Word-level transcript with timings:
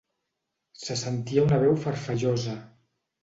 Se 0.83 0.95
sentia 1.01 1.43
una 1.49 1.61
veu 1.65 1.77
farfallosa. 1.83 2.57